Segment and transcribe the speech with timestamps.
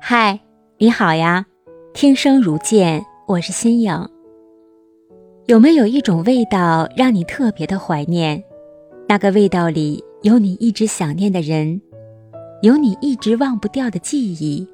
[0.00, 0.38] 嗨，
[0.78, 1.44] 你好呀！
[1.92, 4.08] 听声如见，我是新颖。
[5.46, 8.42] 有没有一种味道让你特别的怀念？
[9.08, 11.80] 那个味道里有你一直想念的人，
[12.62, 14.66] 有你一直忘不掉的记忆，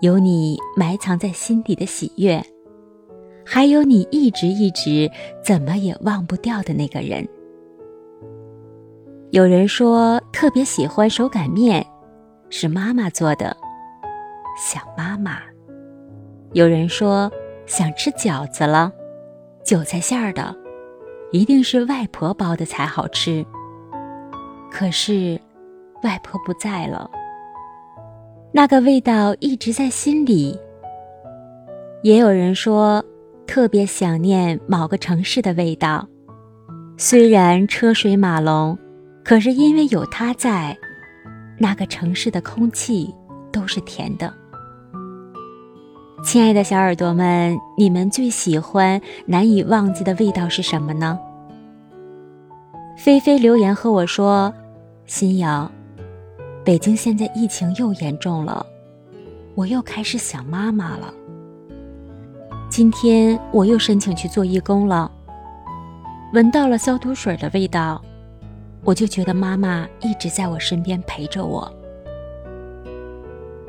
[0.00, 2.42] 有你埋藏在心底的喜悦，
[3.46, 5.10] 还有你一直一直
[5.42, 7.26] 怎么也忘不掉的那个人。
[9.30, 11.86] 有人说特别喜欢手擀面，
[12.50, 13.56] 是妈妈做的。
[14.62, 15.38] 想妈妈，
[16.52, 17.32] 有人说
[17.64, 18.92] 想吃饺子了，
[19.64, 20.54] 韭菜馅儿的，
[21.32, 23.42] 一定是外婆包的才好吃。
[24.70, 25.40] 可是，
[26.02, 27.10] 外婆不在了，
[28.52, 30.60] 那个味道一直在心里。
[32.02, 33.02] 也有人说
[33.46, 36.06] 特别想念某个城市的味道，
[36.98, 38.78] 虽然车水马龙，
[39.24, 40.76] 可是因为有他在，
[41.58, 43.10] 那个城市的空气
[43.50, 44.30] 都是甜的。
[46.22, 51.18] 亲爱的小耳朵们，你们最喜欢、难以忘记的味道是什么呢？
[52.96, 54.52] 菲菲留言和我说
[55.06, 55.70] ：“新瑶，
[56.62, 58.64] 北京现在疫情又严重了，
[59.54, 61.12] 我又开始想妈妈了。
[62.68, 65.10] 今天我又申请去做义工了，
[66.34, 68.00] 闻到了消毒水的味道，
[68.84, 71.72] 我就觉得妈妈一直在我身边陪着我。”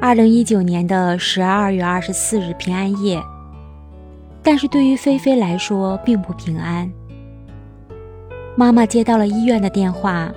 [0.00, 3.20] 二零一九年的十二月二十四日平安夜，
[4.44, 6.88] 但是对于菲菲来说并不平安。
[8.56, 10.32] 妈妈接到了医院的电话，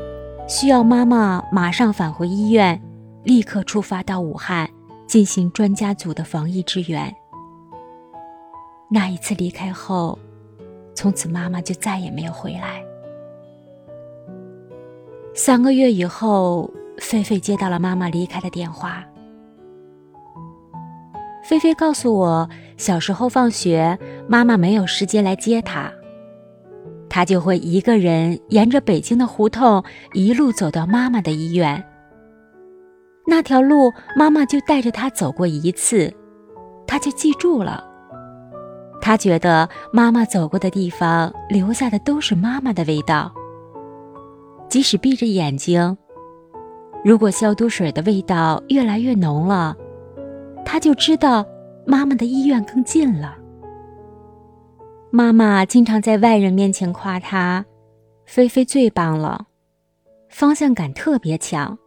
[0.48, 2.82] 需要妈妈马上返回医院，
[3.24, 4.68] 立刻出发到武汉
[5.06, 7.16] 进行专家组的防疫支援。
[8.90, 10.18] 那一次离开后，
[10.96, 12.84] 从此妈妈就再也没有回来。
[15.36, 16.68] 三个月以后，
[16.98, 19.06] 菲菲接到了妈妈离开的电话。
[21.44, 22.48] 菲菲告诉我，
[22.78, 23.98] 小时候放学，
[24.28, 25.92] 妈妈没有时间来接她，
[27.10, 29.84] 她就会一个人沿着北京的胡同
[30.14, 31.84] 一路走到妈妈的医院。
[33.26, 36.14] 那条路，妈妈就带着她走过一次，
[36.86, 37.84] 她就记住了。
[39.02, 43.32] 她觉得妈妈走过的地方留下的都是妈妈的味道，
[44.70, 45.98] 即使闭着眼睛，
[47.04, 49.76] 如果消毒水的味道越来越浓了。
[50.66, 51.46] 他就知道
[51.86, 53.38] 妈妈的医院更近了。
[55.12, 57.66] 妈妈经常在外人面前夸他
[58.26, 59.48] ：“菲菲最棒了，
[60.30, 61.78] 方向感特别强。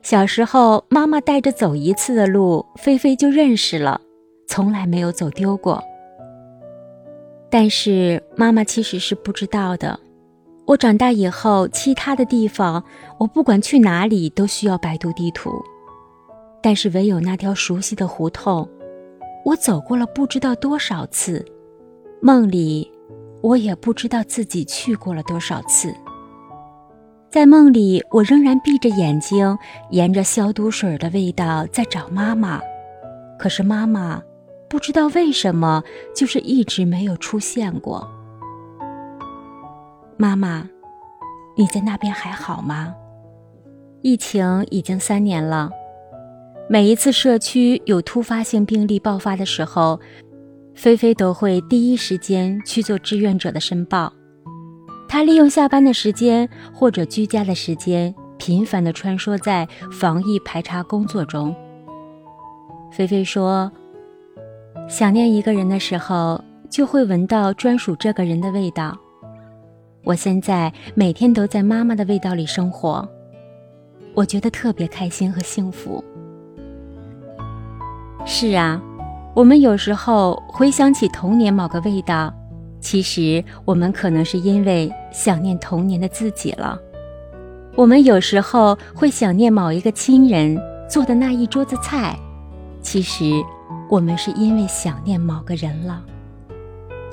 [0.00, 4.00] 小时候妈妈带着走一次的路，菲菲就认识了，
[4.48, 5.82] 从来没有走丢过。
[7.50, 10.00] 但是妈妈其实是不知道的，
[10.66, 12.82] 我长大以后，其他的地方
[13.18, 15.50] 我不管去哪里都需要百度地图。”
[16.66, 18.68] 但是唯有那条熟悉的胡同，
[19.44, 21.46] 我走过了不知道多少次，
[22.20, 22.90] 梦里
[23.40, 25.94] 我也不知道自己去过了多少次。
[27.30, 29.56] 在梦里，我仍然闭着眼睛，
[29.90, 32.60] 沿着消毒水的味道在找妈妈，
[33.38, 34.20] 可是妈妈
[34.68, 35.84] 不知道为什么
[36.16, 38.10] 就是一直没有出现过。
[40.16, 40.68] 妈妈，
[41.56, 42.92] 你在那边还好吗？
[44.02, 45.70] 疫情已经三年了。
[46.68, 50.00] 每一次社区有突发性病例爆发的时候，
[50.74, 54.12] 菲菲都会第一时间去做志愿者的申报。
[55.06, 61.54] 她利用下班的时间或者居家的时间，频繁地穿梭在防疫排查工作中。
[62.90, 63.70] 菲菲说
[64.90, 68.98] ：“想念一个人的时候，就会闻到专属这个人的味道。
[70.02, 73.08] 我现在每天都在妈妈的味道里生活，
[74.14, 76.02] 我觉得特别开心和幸福。”
[78.28, 78.82] 是啊，
[79.34, 82.34] 我们有时候回想起童年某个味道，
[82.80, 86.76] 其实我们可能是因为想念童年的自己了。
[87.76, 90.60] 我们有时候会想念某一个亲人
[90.90, 92.18] 做的那一桌子菜，
[92.82, 93.24] 其实
[93.88, 96.02] 我们是因为想念某个人了。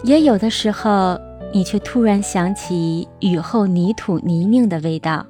[0.04, 1.16] 也有的时候，
[1.54, 5.24] 你却突然想起雨后泥土泥泞的味道。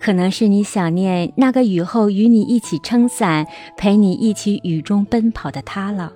[0.00, 6.12] 可能是你想念那个雨后与你一起撑伞、陪你一起雨中奔跑的他了。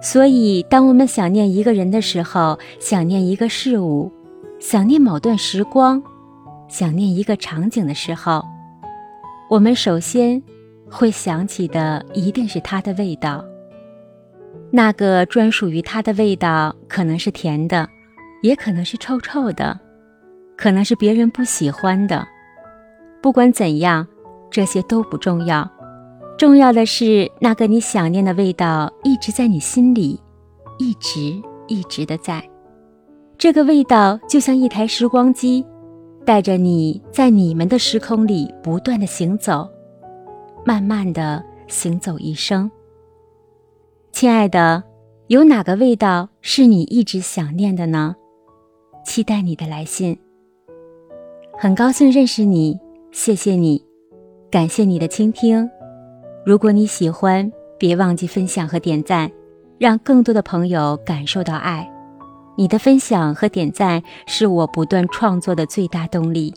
[0.00, 4.12] 所以，当我们想念一个人的时候，想念一个事物，
[4.60, 6.00] 想念某段时光，
[6.68, 8.44] 想念一个场景的时候，
[9.50, 10.40] 我们首先
[10.88, 13.44] 会想起的一定是他的味道。
[14.70, 17.88] 那个专属于他的味道，可能是甜的，
[18.42, 19.80] 也可能是臭臭的。
[20.58, 22.26] 可能是别人不喜欢的，
[23.22, 24.04] 不管怎样，
[24.50, 25.70] 这些都不重要。
[26.36, 30.20] 重要的是，那个你想念的味道一直在你心里，
[30.78, 32.42] 一直一直的在。
[33.36, 35.64] 这个味道就像一台时光机，
[36.26, 39.68] 带着你在你们的时空里不断的行走，
[40.64, 42.68] 慢慢的行走一生。
[44.10, 44.82] 亲爱的，
[45.28, 48.16] 有哪个味道是你一直想念的呢？
[49.04, 50.18] 期待你的来信。
[51.60, 52.78] 很高兴认识你，
[53.10, 53.84] 谢谢你，
[54.48, 55.68] 感谢你的倾听。
[56.46, 59.28] 如果你喜欢，别忘记分享和点赞，
[59.76, 61.90] 让更多的朋友感受到爱。
[62.56, 66.54] 你的分享和点赞是我不断创作的最大动力。